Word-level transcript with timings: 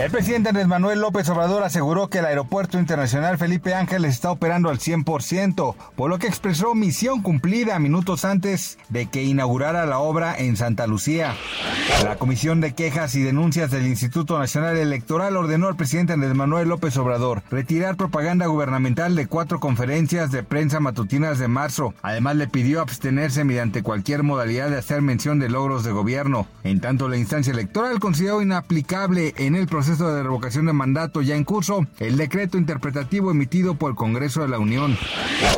El 0.00 0.10
presidente 0.10 0.48
Andrés 0.48 0.66
Manuel 0.66 1.02
López 1.02 1.28
Obrador 1.28 1.62
aseguró 1.62 2.08
que 2.08 2.20
el 2.20 2.24
Aeropuerto 2.24 2.78
Internacional 2.78 3.36
Felipe 3.36 3.74
Ángeles 3.74 4.14
está 4.14 4.30
operando 4.30 4.70
al 4.70 4.78
100%, 4.78 5.74
por 5.94 6.08
lo 6.08 6.18
que 6.18 6.26
expresó 6.26 6.74
misión 6.74 7.20
cumplida 7.20 7.78
minutos 7.78 8.24
antes 8.24 8.78
de 8.88 9.10
que 9.10 9.24
inaugurara 9.24 9.84
la 9.84 9.98
obra 9.98 10.34
en 10.38 10.56
Santa 10.56 10.86
Lucía. 10.86 11.34
La 12.02 12.16
Comisión 12.16 12.62
de 12.62 12.72
Quejas 12.72 13.14
y 13.14 13.22
Denuncias 13.22 13.70
del 13.70 13.86
Instituto 13.86 14.38
Nacional 14.38 14.78
Electoral 14.78 15.36
ordenó 15.36 15.68
al 15.68 15.76
presidente 15.76 16.14
Andrés 16.14 16.34
Manuel 16.34 16.70
López 16.70 16.96
Obrador 16.96 17.42
retirar 17.50 17.98
propaganda 17.98 18.46
gubernamental 18.46 19.14
de 19.14 19.26
cuatro 19.26 19.60
conferencias 19.60 20.32
de 20.32 20.42
prensa 20.42 20.80
matutinas 20.80 21.38
de 21.38 21.48
marzo. 21.48 21.92
Además 22.00 22.36
le 22.36 22.48
pidió 22.48 22.80
abstenerse 22.80 23.44
mediante 23.44 23.82
cualquier 23.82 24.22
modalidad 24.22 24.70
de 24.70 24.78
hacer 24.78 25.02
mención 25.02 25.38
de 25.38 25.50
logros 25.50 25.84
de 25.84 25.92
gobierno. 25.92 26.46
En 26.64 26.80
tanto, 26.80 27.06
la 27.06 27.18
instancia 27.18 27.52
electoral 27.52 28.00
consideró 28.00 28.40
inaplicable 28.40 29.34
en 29.36 29.56
el 29.56 29.66
proceso 29.66 29.89
de 29.98 30.22
revocación 30.22 30.66
de 30.66 30.72
mandato 30.72 31.20
ya 31.20 31.34
en 31.34 31.42
curso 31.42 31.84
el 31.98 32.16
decreto 32.16 32.58
interpretativo 32.58 33.32
emitido 33.32 33.74
por 33.74 33.90
el 33.90 33.96
Congreso 33.96 34.42
de 34.42 34.48
la 34.48 34.60
Unión. 34.60 34.96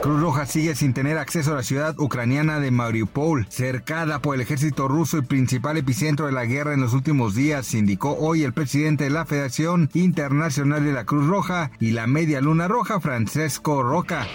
Cruz 0.02 0.20
Roja 0.20 0.46
sigue 0.46 0.74
sin 0.74 0.94
tener 0.94 1.18
acceso 1.18 1.52
a 1.52 1.56
la 1.56 1.62
ciudad 1.62 1.94
ucraniana 1.98 2.58
de 2.58 2.70
Mariupol, 2.70 3.46
cercada 3.50 4.20
por 4.20 4.34
el 4.34 4.40
ejército 4.40 4.88
ruso 4.88 5.18
y 5.18 5.22
principal 5.22 5.76
epicentro 5.76 6.26
de 6.26 6.32
la 6.32 6.46
guerra 6.46 6.72
en 6.72 6.80
los 6.80 6.94
últimos 6.94 7.34
días, 7.34 7.74
indicó 7.74 8.16
hoy 8.18 8.42
el 8.42 8.54
presidente 8.54 9.04
de 9.04 9.10
la 9.10 9.26
Federación 9.26 9.90
Internacional 9.92 10.82
de 10.82 10.92
la 10.92 11.04
Cruz 11.04 11.26
Roja 11.26 11.70
y 11.78 11.90
la 11.90 12.06
Media 12.06 12.40
Luna 12.40 12.68
Roja, 12.68 13.00
Francesco 13.00 13.82
Roca. 13.82 14.26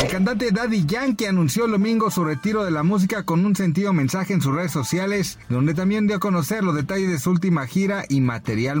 El 0.00 0.08
cantante 0.08 0.52
Daddy 0.52 0.86
Yankee 0.86 1.26
anunció 1.26 1.64
el 1.64 1.72
domingo 1.72 2.10
su 2.10 2.24
retiro 2.24 2.64
de 2.64 2.70
la 2.70 2.84
música 2.84 3.24
con 3.24 3.44
un 3.44 3.56
sentido 3.56 3.92
mensaje 3.92 4.32
en 4.32 4.40
sus 4.40 4.54
redes 4.54 4.72
sociales, 4.72 5.38
donde 5.48 5.74
también 5.74 6.06
dio 6.06 6.16
a 6.16 6.20
conocer 6.20 6.62
los 6.62 6.76
detalles 6.76 7.10
de 7.10 7.18
su 7.18 7.30
última 7.30 7.66
gira 7.66 8.04
y 8.08 8.20
material 8.20 8.80